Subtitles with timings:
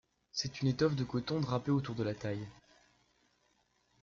[0.31, 2.47] C'est une étoffe de coton drapée autour de la taille.